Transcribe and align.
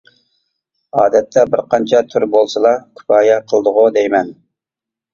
ئادەتتە 1.01 1.43
بىر 1.51 1.63
قانچە 1.75 2.03
تۈر 2.15 2.27
بولسىلا 2.33 2.75
كۇپايە 2.99 3.39
قىلدىغۇ 3.49 3.89
دەيمەن. 4.03 4.37